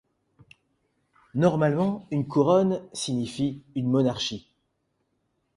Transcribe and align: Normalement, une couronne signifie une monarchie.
Normalement, 1.35 2.07
une 2.09 2.27
couronne 2.27 2.81
signifie 2.91 3.61
une 3.75 3.87
monarchie. 3.91 4.49